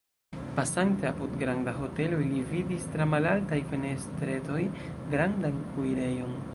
[0.55, 4.61] Pasante apud granda hotelo, ili vidis, tra malaltaj fenestretoj,
[5.15, 6.39] grandan kuirejon.